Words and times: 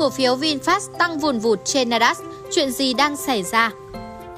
cổ 0.00 0.10
phiếu 0.10 0.36
VinFast 0.36 0.88
tăng 0.98 1.18
vùn 1.18 1.38
vụt 1.38 1.58
trên 1.64 1.90
Nasdaq, 1.90 2.14
chuyện 2.50 2.70
gì 2.70 2.94
đang 2.94 3.16
xảy 3.16 3.42
ra? 3.42 3.70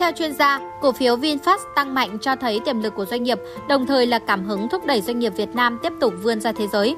Theo 0.00 0.12
chuyên 0.12 0.32
gia, 0.32 0.60
cổ 0.80 0.92
phiếu 0.92 1.16
VinFast 1.16 1.58
tăng 1.74 1.94
mạnh 1.94 2.18
cho 2.20 2.36
thấy 2.36 2.60
tiềm 2.64 2.80
lực 2.80 2.94
của 2.94 3.04
doanh 3.04 3.22
nghiệp, 3.22 3.38
đồng 3.68 3.86
thời 3.86 4.06
là 4.06 4.18
cảm 4.18 4.44
hứng 4.44 4.68
thúc 4.68 4.86
đẩy 4.86 5.00
doanh 5.00 5.18
nghiệp 5.18 5.32
Việt 5.36 5.54
Nam 5.54 5.78
tiếp 5.82 5.92
tục 6.00 6.14
vươn 6.22 6.40
ra 6.40 6.52
thế 6.52 6.66
giới. 6.72 6.96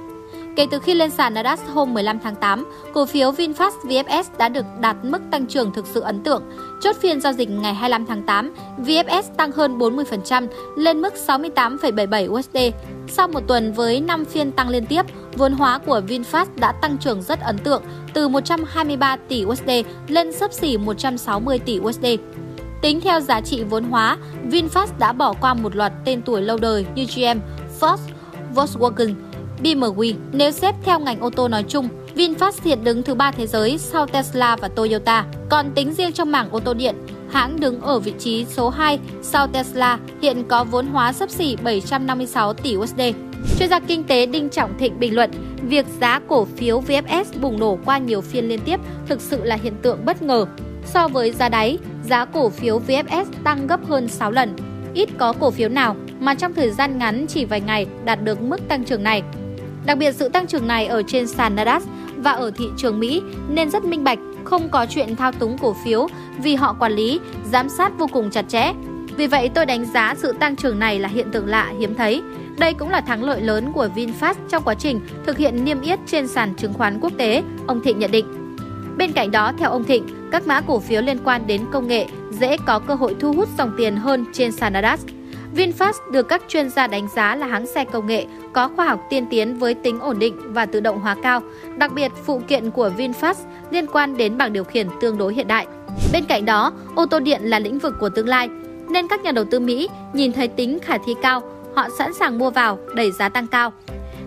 Kể 0.56 0.66
từ 0.70 0.78
khi 0.78 0.94
lên 0.94 1.10
sàn 1.10 1.34
Nasdaq 1.34 1.56
hôm 1.74 1.94
15 1.94 2.18
tháng 2.18 2.34
8, 2.34 2.66
cổ 2.94 3.06
phiếu 3.06 3.32
VinFast 3.32 3.70
VFS 3.84 4.24
đã 4.38 4.48
được 4.48 4.64
đạt 4.80 4.96
mức 5.02 5.18
tăng 5.30 5.46
trưởng 5.46 5.72
thực 5.72 5.86
sự 5.86 6.00
ấn 6.00 6.22
tượng. 6.22 6.42
Chốt 6.80 6.96
phiên 7.00 7.20
giao 7.20 7.32
dịch 7.32 7.50
ngày 7.50 7.74
25 7.74 8.06
tháng 8.06 8.22
8, 8.22 8.54
VFS 8.78 9.22
tăng 9.36 9.52
hơn 9.52 9.78
40% 9.78 10.46
lên 10.76 11.00
mức 11.00 11.14
68,77 11.26 12.32
USD. 12.32 12.56
Sau 13.08 13.28
một 13.28 13.40
tuần 13.46 13.72
với 13.72 14.00
5 14.00 14.24
phiên 14.24 14.52
tăng 14.52 14.68
liên 14.68 14.86
tiếp, 14.86 15.02
vốn 15.36 15.52
hóa 15.52 15.78
của 15.78 16.00
VinFast 16.08 16.46
đã 16.56 16.72
tăng 16.72 16.98
trưởng 16.98 17.22
rất 17.22 17.40
ấn 17.40 17.58
tượng 17.58 17.82
từ 18.14 18.28
123 18.28 19.16
tỷ 19.16 19.44
USD 19.44 19.70
lên 20.08 20.32
sấp 20.32 20.52
xỉ 20.52 20.76
160 20.76 21.58
tỷ 21.58 21.80
USD. 21.80 22.06
Tính 22.82 23.00
theo 23.00 23.20
giá 23.20 23.40
trị 23.40 23.64
vốn 23.64 23.84
hóa, 23.84 24.18
VinFast 24.50 24.98
đã 24.98 25.12
bỏ 25.12 25.34
qua 25.40 25.54
một 25.54 25.76
loạt 25.76 25.92
tên 26.04 26.22
tuổi 26.22 26.42
lâu 26.42 26.56
đời 26.56 26.86
như 26.94 27.04
GM, 27.04 27.38
Ford, 27.80 27.98
Volkswagen, 28.54 29.14
BMW. 29.62 30.14
Nếu 30.32 30.50
xếp 30.50 30.74
theo 30.82 31.00
ngành 31.00 31.20
ô 31.20 31.30
tô 31.30 31.48
nói 31.48 31.64
chung, 31.68 31.88
VinFast 32.16 32.52
hiện 32.64 32.84
đứng 32.84 33.02
thứ 33.02 33.14
ba 33.14 33.30
thế 33.30 33.46
giới 33.46 33.78
sau 33.78 34.06
Tesla 34.06 34.56
và 34.56 34.68
Toyota. 34.68 35.26
Còn 35.48 35.70
tính 35.74 35.92
riêng 35.92 36.12
trong 36.12 36.32
mảng 36.32 36.50
ô 36.50 36.60
tô 36.60 36.74
điện, 36.74 36.94
hãng 37.30 37.60
đứng 37.60 37.80
ở 37.80 37.98
vị 37.98 38.12
trí 38.18 38.44
số 38.44 38.68
2 38.68 38.98
sau 39.22 39.46
Tesla, 39.46 39.98
hiện 40.22 40.44
có 40.48 40.64
vốn 40.64 40.86
hóa 40.86 41.12
sấp 41.12 41.30
xỉ 41.30 41.56
756 41.56 42.52
tỷ 42.52 42.76
USD. 42.76 43.00
Chuyên 43.58 43.68
gia 43.68 43.80
kinh 43.80 44.04
tế 44.04 44.26
Đinh 44.26 44.48
Trọng 44.48 44.78
Thịnh 44.78 45.00
bình 45.00 45.14
luận, 45.14 45.30
việc 45.62 45.86
giá 46.00 46.20
cổ 46.28 46.44
phiếu 46.44 46.80
VFS 46.80 47.24
bùng 47.40 47.58
nổ 47.58 47.78
qua 47.84 47.98
nhiều 47.98 48.20
phiên 48.20 48.48
liên 48.48 48.60
tiếp 48.64 48.80
thực 49.06 49.20
sự 49.20 49.44
là 49.44 49.56
hiện 49.56 49.74
tượng 49.82 50.04
bất 50.04 50.22
ngờ. 50.22 50.46
So 50.84 51.08
với 51.08 51.32
giá 51.32 51.48
đáy, 51.48 51.78
giá 52.04 52.24
cổ 52.24 52.48
phiếu 52.48 52.80
VFS 52.88 53.24
tăng 53.44 53.66
gấp 53.66 53.80
hơn 53.88 54.08
6 54.08 54.30
lần. 54.30 54.56
Ít 54.94 55.08
có 55.18 55.32
cổ 55.32 55.50
phiếu 55.50 55.68
nào 55.68 55.96
mà 56.20 56.34
trong 56.34 56.54
thời 56.54 56.70
gian 56.70 56.98
ngắn 56.98 57.26
chỉ 57.28 57.44
vài 57.44 57.60
ngày 57.60 57.86
đạt 58.04 58.24
được 58.24 58.40
mức 58.40 58.68
tăng 58.68 58.84
trưởng 58.84 59.02
này. 59.02 59.22
Đặc 59.86 59.98
biệt 59.98 60.14
sự 60.14 60.28
tăng 60.28 60.46
trưởng 60.46 60.68
này 60.68 60.86
ở 60.86 61.02
trên 61.02 61.26
sàn 61.26 61.56
Nasdaq 61.56 61.80
và 62.16 62.32
ở 62.32 62.50
thị 62.50 62.64
trường 62.76 63.00
Mỹ 63.00 63.22
nên 63.48 63.70
rất 63.70 63.84
minh 63.84 64.04
bạch, 64.04 64.18
không 64.44 64.68
có 64.68 64.86
chuyện 64.90 65.16
thao 65.16 65.32
túng 65.32 65.58
cổ 65.58 65.76
phiếu 65.84 66.06
vì 66.38 66.54
họ 66.54 66.76
quản 66.78 66.92
lý, 66.92 67.20
giám 67.52 67.68
sát 67.68 67.98
vô 67.98 68.06
cùng 68.12 68.30
chặt 68.30 68.44
chẽ. 68.48 68.72
Vì 69.16 69.26
vậy 69.26 69.50
tôi 69.54 69.66
đánh 69.66 69.84
giá 69.84 70.14
sự 70.18 70.32
tăng 70.32 70.56
trưởng 70.56 70.78
này 70.78 70.98
là 70.98 71.08
hiện 71.08 71.30
tượng 71.30 71.46
lạ 71.46 71.72
hiếm 71.78 71.94
thấy. 71.94 72.22
Đây 72.58 72.74
cũng 72.74 72.88
là 72.88 73.00
thắng 73.00 73.24
lợi 73.24 73.40
lớn 73.40 73.72
của 73.72 73.88
VinFast 73.96 74.34
trong 74.48 74.62
quá 74.62 74.74
trình 74.74 75.00
thực 75.26 75.38
hiện 75.38 75.64
niêm 75.64 75.80
yết 75.80 75.98
trên 76.06 76.28
sàn 76.28 76.54
chứng 76.54 76.72
khoán 76.72 77.00
quốc 77.00 77.12
tế, 77.18 77.42
ông 77.66 77.80
Thịnh 77.80 77.98
nhận 77.98 78.10
định. 78.10 78.56
Bên 78.96 79.12
cạnh 79.12 79.30
đó, 79.30 79.52
theo 79.58 79.70
ông 79.70 79.84
Thịnh, 79.84 80.06
các 80.30 80.46
mã 80.46 80.60
cổ 80.60 80.80
phiếu 80.80 81.02
liên 81.02 81.18
quan 81.24 81.46
đến 81.46 81.60
công 81.72 81.88
nghệ 81.88 82.06
dễ 82.30 82.56
có 82.66 82.78
cơ 82.78 82.94
hội 82.94 83.16
thu 83.20 83.32
hút 83.32 83.48
dòng 83.58 83.74
tiền 83.78 83.96
hơn 83.96 84.24
trên 84.32 84.52
sàn 84.52 84.72
Nasdaq. 84.72 84.96
VinFast 85.54 86.10
được 86.10 86.28
các 86.28 86.42
chuyên 86.48 86.70
gia 86.70 86.86
đánh 86.86 87.08
giá 87.14 87.36
là 87.36 87.46
hãng 87.46 87.66
xe 87.66 87.84
công 87.84 88.06
nghệ 88.06 88.26
có 88.52 88.68
khoa 88.76 88.86
học 88.86 89.00
tiên 89.10 89.26
tiến 89.30 89.58
với 89.58 89.74
tính 89.74 90.00
ổn 90.00 90.18
định 90.18 90.36
và 90.52 90.66
tự 90.66 90.80
động 90.80 91.00
hóa 91.00 91.16
cao. 91.22 91.40
Đặc 91.76 91.92
biệt, 91.92 92.12
phụ 92.24 92.40
kiện 92.48 92.70
của 92.70 92.90
VinFast 92.96 93.34
liên 93.70 93.86
quan 93.86 94.16
đến 94.16 94.38
bảng 94.38 94.52
điều 94.52 94.64
khiển 94.64 94.88
tương 95.00 95.18
đối 95.18 95.34
hiện 95.34 95.48
đại. 95.48 95.66
Bên 96.12 96.24
cạnh 96.24 96.44
đó, 96.44 96.72
ô 96.94 97.06
tô 97.06 97.20
điện 97.20 97.40
là 97.42 97.58
lĩnh 97.58 97.78
vực 97.78 97.94
của 98.00 98.08
tương 98.08 98.28
lai, 98.28 98.48
nên 98.88 99.08
các 99.08 99.22
nhà 99.22 99.32
đầu 99.32 99.44
tư 99.44 99.60
Mỹ 99.60 99.88
nhìn 100.12 100.32
thấy 100.32 100.48
tính 100.48 100.78
khả 100.82 100.98
thi 101.06 101.14
cao, 101.22 101.42
họ 101.74 101.88
sẵn 101.98 102.14
sàng 102.14 102.38
mua 102.38 102.50
vào, 102.50 102.78
đẩy 102.94 103.10
giá 103.10 103.28
tăng 103.28 103.46
cao. 103.46 103.72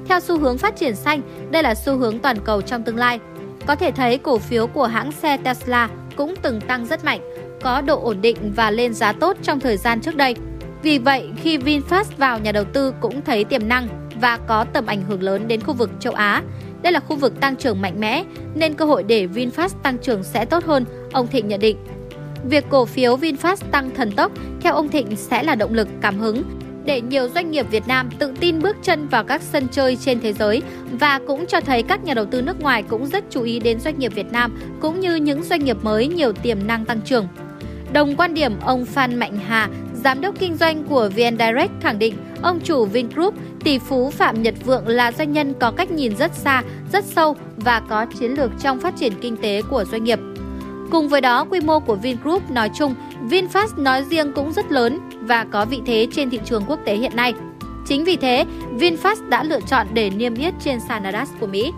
Theo 0.07 0.19
xu 0.19 0.39
hướng 0.39 0.57
phát 0.57 0.75
triển 0.75 0.95
xanh, 0.95 1.21
đây 1.51 1.63
là 1.63 1.75
xu 1.75 1.97
hướng 1.97 2.19
toàn 2.19 2.37
cầu 2.43 2.61
trong 2.61 2.83
tương 2.83 2.97
lai. 2.97 3.19
Có 3.65 3.75
thể 3.75 3.91
thấy 3.91 4.17
cổ 4.17 4.37
phiếu 4.37 4.67
của 4.67 4.85
hãng 4.85 5.11
xe 5.11 5.37
Tesla 5.37 5.89
cũng 6.15 6.35
từng 6.41 6.61
tăng 6.61 6.85
rất 6.85 7.05
mạnh, 7.05 7.19
có 7.61 7.81
độ 7.81 8.01
ổn 8.03 8.21
định 8.21 8.37
và 8.55 8.71
lên 8.71 8.93
giá 8.93 9.11
tốt 9.11 9.37
trong 9.43 9.59
thời 9.59 9.77
gian 9.77 10.01
trước 10.01 10.15
đây. 10.15 10.35
Vì 10.87 10.97
vậy, 10.97 11.29
khi 11.43 11.57
VinFast 11.57 12.03
vào 12.17 12.39
nhà 12.39 12.51
đầu 12.51 12.63
tư 12.63 12.93
cũng 12.99 13.21
thấy 13.21 13.43
tiềm 13.43 13.67
năng 13.67 13.87
và 14.21 14.37
có 14.37 14.65
tầm 14.73 14.85
ảnh 14.85 15.01
hưởng 15.01 15.23
lớn 15.23 15.47
đến 15.47 15.61
khu 15.61 15.73
vực 15.73 15.89
châu 15.99 16.13
Á. 16.13 16.43
Đây 16.81 16.93
là 16.93 16.99
khu 16.99 17.15
vực 17.15 17.39
tăng 17.39 17.55
trưởng 17.55 17.81
mạnh 17.81 17.99
mẽ 17.99 18.23
nên 18.55 18.73
cơ 18.73 18.85
hội 18.85 19.03
để 19.03 19.27
VinFast 19.27 19.69
tăng 19.83 19.97
trưởng 19.97 20.23
sẽ 20.23 20.45
tốt 20.45 20.63
hơn, 20.63 20.85
ông 21.11 21.27
Thịnh 21.27 21.47
nhận 21.47 21.59
định. 21.59 21.77
Việc 22.49 22.65
cổ 22.69 22.85
phiếu 22.85 23.17
VinFast 23.17 23.55
tăng 23.71 23.89
thần 23.95 24.11
tốc 24.11 24.31
theo 24.61 24.73
ông 24.73 24.89
Thịnh 24.89 25.15
sẽ 25.15 25.43
là 25.43 25.55
động 25.55 25.73
lực 25.73 25.87
cảm 26.01 26.19
hứng 26.19 26.43
để 26.85 27.01
nhiều 27.01 27.29
doanh 27.35 27.51
nghiệp 27.51 27.65
Việt 27.71 27.87
Nam 27.87 28.09
tự 28.19 28.33
tin 28.39 28.61
bước 28.61 28.77
chân 28.83 29.07
vào 29.07 29.23
các 29.23 29.41
sân 29.41 29.67
chơi 29.71 29.95
trên 29.95 30.19
thế 30.19 30.33
giới 30.33 30.61
và 30.91 31.19
cũng 31.27 31.45
cho 31.45 31.61
thấy 31.61 31.83
các 31.83 32.03
nhà 32.03 32.13
đầu 32.13 32.25
tư 32.25 32.41
nước 32.41 32.61
ngoài 32.61 32.83
cũng 32.83 33.05
rất 33.05 33.23
chú 33.29 33.43
ý 33.43 33.59
đến 33.59 33.79
doanh 33.79 33.99
nghiệp 33.99 34.11
Việt 34.15 34.31
Nam 34.31 34.59
cũng 34.81 34.99
như 34.99 35.15
những 35.15 35.43
doanh 35.43 35.63
nghiệp 35.63 35.77
mới 35.83 36.07
nhiều 36.07 36.33
tiềm 36.33 36.67
năng 36.67 36.85
tăng 36.85 37.01
trưởng. 37.01 37.27
Đồng 37.93 38.15
quan 38.15 38.33
điểm, 38.33 38.59
ông 38.59 38.85
Phan 38.85 39.19
Mạnh 39.19 39.39
Hà, 39.47 39.69
giám 40.03 40.21
đốc 40.21 40.39
kinh 40.39 40.55
doanh 40.55 40.83
của 40.83 41.09
VN 41.15 41.37
Direct 41.37 41.71
khẳng 41.81 41.99
định 41.99 42.15
ông 42.41 42.59
chủ 42.59 42.85
Vingroup, 42.85 43.33
tỷ 43.63 43.79
phú 43.79 44.09
Phạm 44.09 44.41
Nhật 44.41 44.55
Vượng 44.65 44.87
là 44.87 45.11
doanh 45.11 45.33
nhân 45.33 45.53
có 45.59 45.71
cách 45.71 45.91
nhìn 45.91 46.15
rất 46.15 46.33
xa, 46.33 46.63
rất 46.93 47.05
sâu 47.05 47.35
và 47.57 47.81
có 47.89 48.05
chiến 48.19 48.31
lược 48.31 48.51
trong 48.61 48.79
phát 48.79 48.93
triển 48.95 49.13
kinh 49.21 49.37
tế 49.37 49.61
của 49.61 49.85
doanh 49.91 50.03
nghiệp. 50.03 50.19
Cùng 50.91 51.09
với 51.09 51.21
đó, 51.21 51.45
quy 51.49 51.59
mô 51.59 51.79
của 51.79 51.95
Vingroup 51.95 52.51
nói 52.51 52.69
chung, 52.77 52.95
VinFast 53.29 53.83
nói 53.83 54.03
riêng 54.03 54.31
cũng 54.33 54.53
rất 54.53 54.71
lớn 54.71 54.99
và 55.21 55.43
có 55.43 55.65
vị 55.65 55.81
thế 55.85 56.07
trên 56.11 56.29
thị 56.29 56.39
trường 56.45 56.63
quốc 56.67 56.79
tế 56.85 56.95
hiện 56.95 57.15
nay. 57.15 57.33
Chính 57.87 58.03
vì 58.03 58.15
thế, 58.15 58.45
VinFast 58.79 59.29
đã 59.29 59.43
lựa 59.43 59.59
chọn 59.61 59.87
để 59.93 60.09
niêm 60.09 60.35
yết 60.35 60.53
trên 60.63 60.79
sàn 60.79 61.03
Nasdaq 61.03 61.25
của 61.39 61.47
Mỹ. 61.47 61.71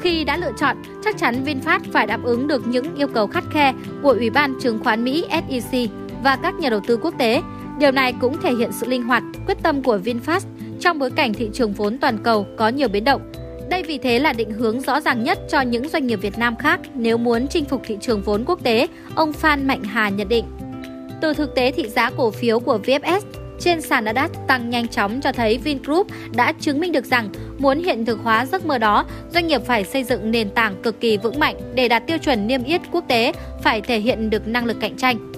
Khi 0.00 0.24
đã 0.24 0.36
lựa 0.36 0.52
chọn, 0.58 0.76
chắc 1.04 1.18
chắn 1.18 1.44
VinFast 1.44 1.80
phải 1.92 2.06
đáp 2.06 2.22
ứng 2.22 2.48
được 2.48 2.66
những 2.66 2.96
yêu 2.96 3.08
cầu 3.08 3.26
khắt 3.26 3.44
khe 3.52 3.74
của 4.02 4.10
Ủy 4.10 4.30
ban 4.30 4.60
chứng 4.60 4.78
khoán 4.84 5.04
Mỹ 5.04 5.24
SEC 5.30 5.90
và 6.22 6.36
các 6.36 6.54
nhà 6.54 6.70
đầu 6.70 6.80
tư 6.86 6.96
quốc 6.96 7.14
tế. 7.18 7.42
Điều 7.80 7.90
này 7.90 8.14
cũng 8.20 8.40
thể 8.42 8.52
hiện 8.54 8.72
sự 8.72 8.86
linh 8.86 9.02
hoạt, 9.02 9.22
quyết 9.46 9.58
tâm 9.62 9.82
của 9.82 9.98
VinFast 10.04 10.40
trong 10.80 10.98
bối 10.98 11.10
cảnh 11.10 11.34
thị 11.34 11.50
trường 11.52 11.72
vốn 11.72 11.98
toàn 11.98 12.18
cầu 12.18 12.46
có 12.56 12.68
nhiều 12.68 12.88
biến 12.88 13.04
động. 13.04 13.32
Đây 13.70 13.82
vì 13.82 13.98
thế 13.98 14.18
là 14.18 14.32
định 14.32 14.50
hướng 14.50 14.80
rõ 14.80 15.00
ràng 15.00 15.24
nhất 15.24 15.38
cho 15.48 15.60
những 15.60 15.88
doanh 15.88 16.06
nghiệp 16.06 16.16
Việt 16.22 16.38
Nam 16.38 16.56
khác 16.56 16.80
nếu 16.94 17.16
muốn 17.16 17.46
chinh 17.48 17.64
phục 17.64 17.82
thị 17.84 17.96
trường 18.00 18.22
vốn 18.22 18.44
quốc 18.46 18.62
tế, 18.62 18.86
ông 19.14 19.32
Phan 19.32 19.66
Mạnh 19.66 19.84
Hà 19.84 20.08
nhận 20.08 20.28
định. 20.28 20.44
Từ 21.20 21.34
thực 21.34 21.54
tế 21.54 21.70
thị 21.70 21.88
giá 21.88 22.10
cổ 22.10 22.30
phiếu 22.30 22.60
của 22.60 22.78
VFS 22.84 23.20
trên 23.60 23.80
sàn 23.80 24.04
Nasdaq 24.04 24.28
tăng 24.46 24.70
nhanh 24.70 24.88
chóng 24.88 25.20
cho 25.20 25.32
thấy 25.32 25.58
Vingroup 25.58 26.06
đã 26.36 26.52
chứng 26.52 26.80
minh 26.80 26.92
được 26.92 27.04
rằng 27.04 27.28
muốn 27.58 27.78
hiện 27.78 28.04
thực 28.04 28.18
hóa 28.22 28.46
giấc 28.46 28.66
mơ 28.66 28.78
đó, 28.78 29.04
doanh 29.34 29.46
nghiệp 29.46 29.62
phải 29.66 29.84
xây 29.84 30.04
dựng 30.04 30.30
nền 30.30 30.50
tảng 30.50 30.82
cực 30.82 31.00
kỳ 31.00 31.16
vững 31.16 31.38
mạnh 31.38 31.56
để 31.74 31.88
đạt 31.88 32.06
tiêu 32.06 32.18
chuẩn 32.18 32.46
niêm 32.46 32.64
yết 32.64 32.80
quốc 32.92 33.04
tế, 33.08 33.32
phải 33.62 33.80
thể 33.80 33.98
hiện 33.98 34.30
được 34.30 34.48
năng 34.48 34.64
lực 34.64 34.76
cạnh 34.80 34.96
tranh. 34.96 35.29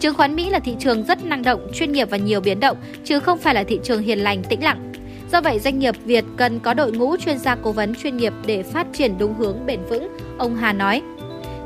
Chứng 0.00 0.14
khoán 0.14 0.36
Mỹ 0.36 0.50
là 0.50 0.58
thị 0.58 0.76
trường 0.78 1.04
rất 1.04 1.24
năng 1.24 1.42
động, 1.42 1.66
chuyên 1.74 1.92
nghiệp 1.92 2.10
và 2.10 2.16
nhiều 2.16 2.40
biến 2.40 2.60
động, 2.60 2.76
chứ 3.04 3.20
không 3.20 3.38
phải 3.38 3.54
là 3.54 3.64
thị 3.64 3.80
trường 3.84 4.02
hiền 4.02 4.18
lành, 4.18 4.42
tĩnh 4.44 4.62
lặng. 4.62 4.92
Do 5.32 5.40
vậy, 5.40 5.58
doanh 5.58 5.78
nghiệp 5.78 5.94
Việt 6.04 6.24
cần 6.36 6.60
có 6.60 6.74
đội 6.74 6.92
ngũ 6.92 7.16
chuyên 7.16 7.38
gia 7.38 7.54
cố 7.54 7.72
vấn 7.72 7.94
chuyên 7.94 8.16
nghiệp 8.16 8.32
để 8.46 8.62
phát 8.62 8.86
triển 8.92 9.18
đúng 9.18 9.34
hướng 9.34 9.66
bền 9.66 9.80
vững, 9.88 10.08
ông 10.38 10.56
Hà 10.56 10.72
nói. 10.72 11.02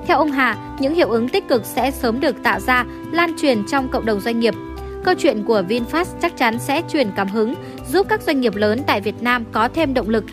Theo 0.06 0.19
ông 0.19 0.33
Hà, 0.33 0.77
những 0.81 0.94
hiệu 0.94 1.09
ứng 1.09 1.28
tích 1.28 1.49
cực 1.49 1.65
sẽ 1.65 1.91
sớm 1.91 2.21
được 2.21 2.37
tạo 2.43 2.61
ra, 2.61 2.84
lan 3.12 3.31
truyền 3.41 3.67
trong 3.67 3.89
cộng 3.89 4.06
đồng 4.06 4.21
doanh 4.21 4.41
nghiệp. 4.41 4.55
Câu 5.05 5.15
chuyện 5.19 5.44
của 5.44 5.62
VinFast 5.69 6.05
chắc 6.23 6.37
chắn 6.37 6.59
sẽ 6.59 6.83
truyền 6.93 7.11
cảm 7.17 7.28
hứng, 7.28 7.55
giúp 7.93 8.06
các 8.09 8.23
doanh 8.23 8.41
nghiệp 8.41 8.55
lớn 8.55 8.81
tại 8.87 9.00
Việt 9.00 9.23
Nam 9.23 9.44
có 9.53 9.69
thêm 9.69 9.94
động 9.94 10.09
lực, 10.09 10.25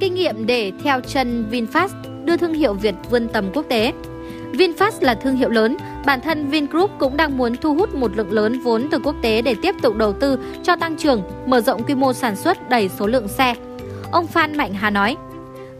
kinh 0.00 0.14
nghiệm 0.14 0.46
để 0.46 0.72
theo 0.84 1.00
chân 1.00 1.46
VinFast 1.50 2.24
đưa 2.24 2.36
thương 2.36 2.54
hiệu 2.54 2.74
Việt 2.74 2.94
vươn 3.10 3.28
tầm 3.28 3.44
quốc 3.54 3.66
tế. 3.68 3.92
VinFast 4.52 5.00
là 5.00 5.14
thương 5.14 5.36
hiệu 5.36 5.48
lớn, 5.48 5.76
bản 6.06 6.20
thân 6.20 6.48
Vingroup 6.48 6.90
cũng 6.98 7.16
đang 7.16 7.38
muốn 7.38 7.56
thu 7.56 7.74
hút 7.74 7.94
một 7.94 8.16
lượng 8.16 8.32
lớn 8.32 8.60
vốn 8.60 8.88
từ 8.90 8.98
quốc 8.98 9.14
tế 9.22 9.42
để 9.42 9.54
tiếp 9.62 9.74
tục 9.82 9.96
đầu 9.96 10.12
tư 10.12 10.38
cho 10.62 10.76
tăng 10.76 10.96
trưởng, 10.96 11.22
mở 11.46 11.60
rộng 11.60 11.84
quy 11.84 11.94
mô 11.94 12.12
sản 12.12 12.36
xuất 12.36 12.68
đẩy 12.68 12.88
số 12.88 13.06
lượng 13.06 13.28
xe. 13.28 13.54
Ông 14.12 14.26
Phan 14.26 14.56
Mạnh 14.56 14.74
Hà 14.74 14.90
nói, 14.90 15.16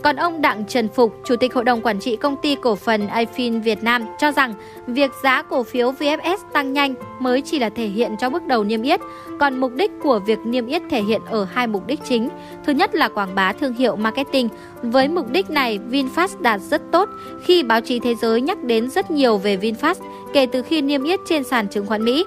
còn 0.02 0.16
ông 0.16 0.42
Đặng 0.42 0.64
Trần 0.64 0.88
Phục, 0.88 1.16
Chủ 1.24 1.36
tịch 1.36 1.54
Hội 1.54 1.64
đồng 1.64 1.82
Quản 1.82 2.00
trị 2.00 2.16
Công 2.16 2.36
ty 2.42 2.56
Cổ 2.62 2.76
phần 2.76 3.06
iFin 3.06 3.62
Việt 3.62 3.82
Nam 3.82 4.04
cho 4.18 4.32
rằng 4.32 4.54
việc 4.86 5.10
giá 5.22 5.42
cổ 5.42 5.62
phiếu 5.62 5.92
VFS 5.92 6.36
tăng 6.52 6.72
nhanh 6.72 6.94
mới 7.20 7.40
chỉ 7.40 7.58
là 7.58 7.68
thể 7.68 7.86
hiện 7.86 8.16
cho 8.20 8.30
bước 8.30 8.46
đầu 8.46 8.64
niêm 8.64 8.82
yết, 8.82 9.00
còn 9.38 9.60
mục 9.60 9.72
đích 9.74 9.90
của 10.02 10.18
việc 10.18 10.38
niêm 10.44 10.66
yết 10.66 10.82
thể 10.90 11.02
hiện 11.02 11.20
ở 11.30 11.44
hai 11.44 11.66
mục 11.66 11.86
đích 11.86 12.00
chính. 12.08 12.28
Thứ 12.64 12.72
nhất 12.72 12.94
là 12.94 13.08
quảng 13.08 13.34
bá 13.34 13.52
thương 13.52 13.74
hiệu 13.74 13.96
marketing. 13.96 14.48
Với 14.82 15.08
mục 15.08 15.30
đích 15.30 15.50
này, 15.50 15.78
VinFast 15.90 16.40
đạt 16.40 16.60
rất 16.60 16.82
tốt 16.92 17.08
khi 17.44 17.62
báo 17.62 17.80
chí 17.80 18.00
thế 18.00 18.14
giới 18.14 18.40
nhắc 18.40 18.64
đến 18.64 18.90
rất 18.90 19.10
nhiều 19.10 19.38
về 19.38 19.56
VinFast 19.56 19.94
kể 20.32 20.46
từ 20.46 20.62
khi 20.62 20.82
niêm 20.82 21.04
yết 21.04 21.20
trên 21.26 21.44
sàn 21.44 21.68
chứng 21.68 21.86
khoán 21.86 22.04
Mỹ. 22.04 22.24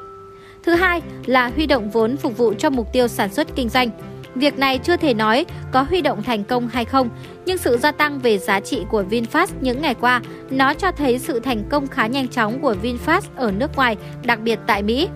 Thứ 0.63 0.71
hai 0.73 1.01
là 1.25 1.51
huy 1.55 1.65
động 1.65 1.89
vốn 1.89 2.17
phục 2.17 2.37
vụ 2.37 2.53
cho 2.53 2.69
mục 2.69 2.87
tiêu 2.93 3.07
sản 3.07 3.33
xuất 3.33 3.55
kinh 3.55 3.69
doanh. 3.69 3.89
Việc 4.35 4.59
này 4.59 4.77
chưa 4.77 4.97
thể 4.97 5.13
nói 5.13 5.45
có 5.71 5.81
huy 5.81 6.01
động 6.01 6.23
thành 6.23 6.43
công 6.43 6.67
hay 6.67 6.85
không, 6.85 7.09
nhưng 7.45 7.57
sự 7.57 7.77
gia 7.77 7.91
tăng 7.91 8.19
về 8.19 8.37
giá 8.37 8.59
trị 8.59 8.85
của 8.89 9.03
VinFast 9.09 9.47
những 9.61 9.81
ngày 9.81 9.95
qua, 9.95 10.21
nó 10.49 10.73
cho 10.73 10.91
thấy 10.91 11.19
sự 11.19 11.39
thành 11.39 11.63
công 11.69 11.87
khá 11.87 12.07
nhanh 12.07 12.27
chóng 12.27 12.61
của 12.61 12.75
VinFast 12.83 13.21
ở 13.35 13.51
nước 13.51 13.75
ngoài, 13.75 13.97
đặc 14.23 14.39
biệt 14.39 14.59
tại 14.67 14.83
Mỹ. 14.83 15.07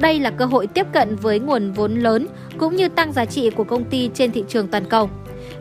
Đây 0.00 0.20
là 0.20 0.30
cơ 0.30 0.44
hội 0.44 0.66
tiếp 0.66 0.86
cận 0.92 1.16
với 1.16 1.38
nguồn 1.38 1.72
vốn 1.72 1.94
lớn 1.94 2.26
cũng 2.58 2.76
như 2.76 2.88
tăng 2.88 3.12
giá 3.12 3.24
trị 3.24 3.50
của 3.50 3.64
công 3.64 3.84
ty 3.84 4.10
trên 4.14 4.32
thị 4.32 4.44
trường 4.48 4.68
toàn 4.68 4.84
cầu. 4.84 5.10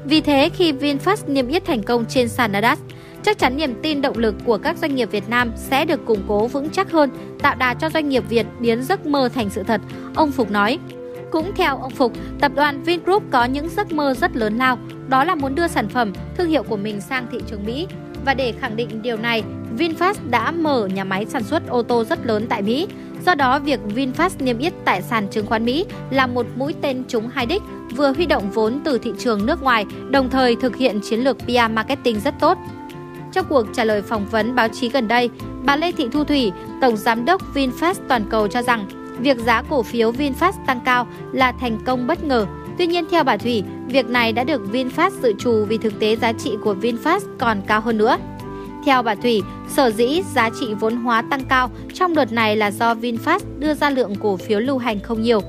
Vì 0.05 0.21
thế, 0.21 0.49
khi 0.49 0.73
VinFast 0.73 1.33
niêm 1.33 1.47
yết 1.47 1.65
thành 1.65 1.83
công 1.83 2.05
trên 2.05 2.29
sàn 2.29 2.51
Nasdaq, 2.51 2.75
chắc 3.23 3.37
chắn 3.37 3.57
niềm 3.57 3.73
tin 3.81 4.01
động 4.01 4.17
lực 4.17 4.35
của 4.45 4.57
các 4.57 4.77
doanh 4.77 4.95
nghiệp 4.95 5.11
Việt 5.11 5.29
Nam 5.29 5.51
sẽ 5.55 5.85
được 5.85 6.05
củng 6.05 6.23
cố 6.27 6.47
vững 6.47 6.69
chắc 6.69 6.91
hơn, 6.91 7.09
tạo 7.41 7.55
đà 7.55 7.73
cho 7.73 7.89
doanh 7.89 8.09
nghiệp 8.09 8.23
Việt 8.29 8.45
biến 8.59 8.83
giấc 8.83 9.05
mơ 9.05 9.29
thành 9.33 9.49
sự 9.49 9.63
thật, 9.63 9.81
ông 10.15 10.31
Phục 10.31 10.51
nói. 10.51 10.79
Cũng 11.31 11.51
theo 11.55 11.77
ông 11.77 11.91
Phục, 11.91 12.13
tập 12.39 12.51
đoàn 12.55 12.83
Vingroup 12.83 13.23
có 13.31 13.45
những 13.45 13.69
giấc 13.69 13.91
mơ 13.91 14.13
rất 14.13 14.35
lớn 14.35 14.57
lao, 14.57 14.77
đó 15.07 15.23
là 15.23 15.35
muốn 15.35 15.55
đưa 15.55 15.67
sản 15.67 15.89
phẩm, 15.89 16.13
thương 16.37 16.49
hiệu 16.49 16.63
của 16.63 16.77
mình 16.77 17.01
sang 17.01 17.27
thị 17.31 17.37
trường 17.47 17.65
Mỹ. 17.65 17.87
Và 18.25 18.33
để 18.33 18.53
khẳng 18.59 18.75
định 18.75 19.01
điều 19.01 19.17
này, 19.17 19.43
VinFast 19.77 20.13
đã 20.29 20.51
mở 20.51 20.87
nhà 20.87 21.03
máy 21.03 21.25
sản 21.25 21.43
xuất 21.43 21.67
ô 21.67 21.83
tô 21.83 22.03
rất 22.03 22.25
lớn 22.25 22.45
tại 22.49 22.61
Mỹ. 22.61 22.87
Do 23.25 23.35
đó, 23.35 23.59
việc 23.59 23.79
VinFast 23.95 24.29
niêm 24.39 24.57
yết 24.57 24.73
tại 24.85 25.01
sàn 25.01 25.27
chứng 25.31 25.45
khoán 25.45 25.65
Mỹ 25.65 25.85
là 26.09 26.27
một 26.27 26.45
mũi 26.55 26.75
tên 26.81 27.03
trúng 27.07 27.27
hai 27.27 27.45
đích, 27.45 27.61
vừa 27.95 28.13
huy 28.13 28.25
động 28.25 28.51
vốn 28.51 28.81
từ 28.83 28.97
thị 28.97 29.11
trường 29.19 29.45
nước 29.45 29.63
ngoài, 29.63 29.85
đồng 30.09 30.29
thời 30.29 30.55
thực 30.55 30.75
hiện 30.75 30.99
chiến 31.03 31.19
lược 31.19 31.37
PR 31.39 31.71
marketing 31.73 32.19
rất 32.19 32.33
tốt. 32.39 32.57
Trong 33.33 33.45
cuộc 33.49 33.65
trả 33.73 33.83
lời 33.83 34.01
phỏng 34.01 34.27
vấn 34.27 34.55
báo 34.55 34.67
chí 34.67 34.89
gần 34.89 35.07
đây, 35.07 35.29
bà 35.63 35.75
Lê 35.75 35.91
Thị 35.91 36.07
Thu 36.11 36.23
Thủy, 36.23 36.51
Tổng 36.81 36.97
Giám 36.97 37.25
đốc 37.25 37.41
VinFast 37.55 37.93
toàn 38.07 38.25
cầu 38.29 38.47
cho 38.47 38.61
rằng 38.61 38.87
việc 39.21 39.37
giá 39.37 39.63
cổ 39.69 39.83
phiếu 39.83 40.11
VinFast 40.11 40.53
tăng 40.67 40.79
cao 40.85 41.07
là 41.31 41.51
thành 41.51 41.79
công 41.85 42.07
bất 42.07 42.23
ngờ. 42.23 42.45
Tuy 42.77 42.87
nhiên 42.87 43.05
theo 43.11 43.23
bà 43.23 43.37
Thủy, 43.37 43.63
việc 43.87 44.09
này 44.09 44.33
đã 44.33 44.43
được 44.43 44.61
VinFast 44.71 45.11
dự 45.21 45.33
trù 45.39 45.65
vì 45.69 45.77
thực 45.77 45.99
tế 45.99 46.15
giá 46.15 46.33
trị 46.33 46.51
của 46.63 46.75
VinFast 46.81 47.19
còn 47.39 47.61
cao 47.67 47.81
hơn 47.81 47.97
nữa. 47.97 48.17
Theo 48.85 49.01
bà 49.01 49.15
Thủy, 49.15 49.41
sở 49.69 49.91
dĩ 49.91 50.21
giá 50.35 50.49
trị 50.59 50.73
vốn 50.79 50.95
hóa 50.95 51.21
tăng 51.21 51.45
cao 51.45 51.69
trong 51.93 52.15
đợt 52.15 52.31
này 52.31 52.55
là 52.55 52.71
do 52.71 52.93
VinFast 52.93 53.39
đưa 53.59 53.73
ra 53.73 53.89
lượng 53.89 54.15
cổ 54.15 54.37
phiếu 54.37 54.59
lưu 54.59 54.77
hành 54.77 54.99
không 54.99 55.21
nhiều, 55.21 55.41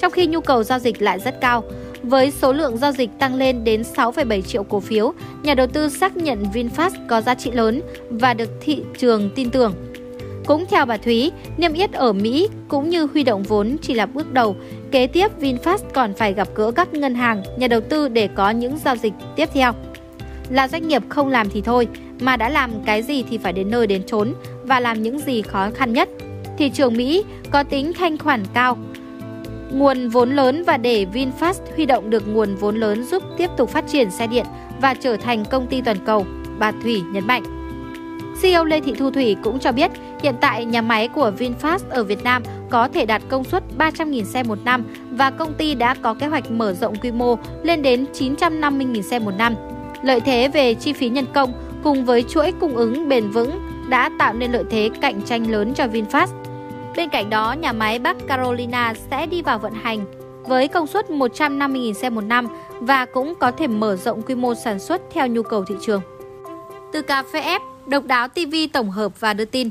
trong 0.00 0.12
khi 0.12 0.26
nhu 0.26 0.40
cầu 0.40 0.62
giao 0.62 0.78
dịch 0.78 1.02
lại 1.02 1.18
rất 1.20 1.40
cao. 1.40 1.64
Với 2.02 2.30
số 2.30 2.52
lượng 2.52 2.76
giao 2.76 2.92
dịch 2.92 3.10
tăng 3.18 3.34
lên 3.34 3.64
đến 3.64 3.82
6,7 3.96 4.42
triệu 4.42 4.62
cổ 4.62 4.80
phiếu, 4.80 5.12
nhà 5.42 5.54
đầu 5.54 5.66
tư 5.66 5.88
xác 5.88 6.16
nhận 6.16 6.44
VinFast 6.52 6.90
có 7.08 7.20
giá 7.20 7.34
trị 7.34 7.50
lớn 7.50 7.80
và 8.10 8.34
được 8.34 8.50
thị 8.60 8.82
trường 8.98 9.30
tin 9.34 9.50
tưởng. 9.50 9.74
Cũng 10.46 10.64
theo 10.70 10.86
bà 10.86 10.96
Thúy, 10.96 11.32
niêm 11.56 11.72
yết 11.72 11.92
ở 11.92 12.12
Mỹ 12.12 12.48
cũng 12.68 12.88
như 12.88 13.06
huy 13.12 13.22
động 13.22 13.42
vốn 13.42 13.76
chỉ 13.82 13.94
là 13.94 14.06
bước 14.06 14.32
đầu. 14.32 14.56
Kế 14.90 15.06
tiếp, 15.06 15.30
VinFast 15.40 15.78
còn 15.94 16.14
phải 16.14 16.32
gặp 16.32 16.48
gỡ 16.54 16.70
các 16.70 16.94
ngân 16.94 17.14
hàng, 17.14 17.42
nhà 17.58 17.68
đầu 17.68 17.80
tư 17.80 18.08
để 18.08 18.28
có 18.28 18.50
những 18.50 18.78
giao 18.84 18.96
dịch 18.96 19.12
tiếp 19.36 19.48
theo. 19.54 19.72
Là 20.50 20.68
doanh 20.68 20.88
nghiệp 20.88 21.02
không 21.08 21.28
làm 21.28 21.50
thì 21.50 21.60
thôi, 21.60 21.88
mà 22.20 22.36
đã 22.36 22.48
làm 22.48 22.70
cái 22.86 23.02
gì 23.02 23.24
thì 23.30 23.38
phải 23.38 23.52
đến 23.52 23.70
nơi 23.70 23.86
đến 23.86 24.02
chốn 24.06 24.34
và 24.64 24.80
làm 24.80 25.02
những 25.02 25.18
gì 25.18 25.42
khó 25.42 25.70
khăn 25.74 25.92
nhất. 25.92 26.08
Thị 26.58 26.70
trường 26.70 26.96
Mỹ 26.96 27.24
có 27.50 27.62
tính 27.62 27.92
thanh 27.98 28.18
khoản 28.18 28.42
cao, 28.54 28.78
nguồn 29.72 30.08
vốn 30.08 30.30
lớn 30.30 30.64
và 30.66 30.76
để 30.76 31.06
VinFast 31.14 31.60
huy 31.76 31.86
động 31.86 32.10
được 32.10 32.28
nguồn 32.28 32.54
vốn 32.54 32.76
lớn 32.76 33.04
giúp 33.04 33.22
tiếp 33.36 33.50
tục 33.56 33.70
phát 33.70 33.84
triển 33.88 34.10
xe 34.10 34.26
điện 34.26 34.46
và 34.80 34.94
trở 34.94 35.16
thành 35.16 35.44
công 35.44 35.66
ty 35.66 35.80
toàn 35.80 35.96
cầu, 36.06 36.26
bà 36.58 36.72
Thủy 36.82 37.02
nhấn 37.12 37.26
mạnh. 37.26 37.63
CEO 38.42 38.64
Lê 38.64 38.80
Thị 38.80 38.92
Thu 38.98 39.10
Thủy 39.10 39.36
cũng 39.42 39.58
cho 39.58 39.72
biết 39.72 39.90
hiện 40.22 40.34
tại 40.40 40.64
nhà 40.64 40.82
máy 40.82 41.08
của 41.08 41.32
VinFast 41.38 41.78
ở 41.90 42.04
Việt 42.04 42.24
Nam 42.24 42.42
có 42.70 42.88
thể 42.88 43.06
đạt 43.06 43.22
công 43.28 43.44
suất 43.44 43.62
300.000 43.78 44.24
xe 44.24 44.42
một 44.42 44.58
năm 44.64 44.84
và 45.10 45.30
công 45.30 45.54
ty 45.54 45.74
đã 45.74 45.94
có 46.02 46.14
kế 46.14 46.26
hoạch 46.26 46.50
mở 46.50 46.72
rộng 46.72 46.94
quy 46.96 47.10
mô 47.10 47.38
lên 47.62 47.82
đến 47.82 48.06
950.000 48.14 49.02
xe 49.02 49.18
một 49.18 49.32
năm. 49.38 49.54
Lợi 50.02 50.20
thế 50.20 50.48
về 50.48 50.74
chi 50.74 50.92
phí 50.92 51.08
nhân 51.08 51.26
công 51.34 51.52
cùng 51.82 52.04
với 52.04 52.22
chuỗi 52.22 52.52
cung 52.60 52.76
ứng 52.76 53.08
bền 53.08 53.30
vững 53.30 53.50
đã 53.88 54.10
tạo 54.18 54.34
nên 54.34 54.52
lợi 54.52 54.64
thế 54.70 54.90
cạnh 55.00 55.22
tranh 55.22 55.50
lớn 55.50 55.74
cho 55.74 55.86
VinFast. 55.86 56.26
Bên 56.96 57.08
cạnh 57.08 57.30
đó, 57.30 57.52
nhà 57.52 57.72
máy 57.72 57.98
Bắc 57.98 58.16
Carolina 58.26 58.94
sẽ 59.10 59.26
đi 59.26 59.42
vào 59.42 59.58
vận 59.58 59.72
hành 59.82 60.04
với 60.46 60.68
công 60.68 60.86
suất 60.86 61.10
150.000 61.10 61.92
xe 61.92 62.10
một 62.10 62.20
năm 62.20 62.48
và 62.80 63.04
cũng 63.04 63.34
có 63.34 63.50
thể 63.50 63.66
mở 63.66 63.96
rộng 63.96 64.22
quy 64.22 64.34
mô 64.34 64.54
sản 64.54 64.78
xuất 64.78 65.02
theo 65.12 65.26
nhu 65.26 65.42
cầu 65.42 65.64
thị 65.64 65.74
trường. 65.80 66.00
Từ 66.92 67.02
cà 67.02 67.22
phê 67.22 67.40
ép, 67.40 67.62
độc 67.88 68.04
đáo 68.04 68.28
TV 68.28 68.54
tổng 68.72 68.90
hợp 68.90 69.20
và 69.20 69.34
đưa 69.34 69.44
tin. 69.44 69.70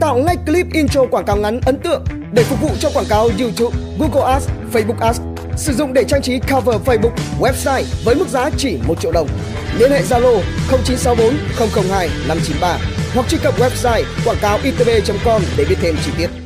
Tạo 0.00 0.18
ngay 0.18 0.36
clip 0.46 0.66
intro 0.72 1.06
quảng 1.10 1.24
cáo 1.24 1.36
ngắn 1.36 1.60
ấn 1.66 1.78
tượng 1.78 2.04
để 2.32 2.44
phục 2.44 2.60
vụ 2.60 2.68
cho 2.80 2.90
quảng 2.94 3.06
cáo 3.08 3.28
YouTube, 3.38 3.76
Google 3.98 4.32
Ads, 4.32 4.48
Facebook 4.72 5.06
Ads. 5.06 5.20
Sử 5.56 5.72
dụng 5.72 5.92
để 5.92 6.04
trang 6.08 6.22
trí 6.22 6.38
cover 6.38 6.80
Facebook, 6.86 7.12
website 7.40 7.84
với 8.04 8.14
mức 8.14 8.28
giá 8.28 8.50
chỉ 8.56 8.78
1 8.86 9.00
triệu 9.00 9.12
đồng. 9.12 9.28
Liên 9.78 9.90
hệ 9.90 10.02
Zalo 10.02 10.40
0964 10.70 11.34
002 11.88 12.08
593 12.28 12.78
hoặc 13.14 13.28
truy 13.28 13.38
cập 13.42 13.58
website 13.58 14.02
quảng 14.24 14.38
cáo 14.40 14.58
itb.com 14.62 15.42
để 15.56 15.64
biết 15.68 15.76
thêm 15.80 15.96
chi 16.04 16.12
tiết. 16.18 16.39